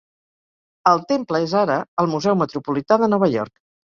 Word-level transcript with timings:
El 0.91 1.01
temple 1.11 1.41
és 1.47 1.51
ara 1.59 1.75
al 2.03 2.09
Museu 2.15 2.39
metropolità 2.39 3.01
de 3.03 3.13
Nova 3.15 3.29
York. 3.39 3.55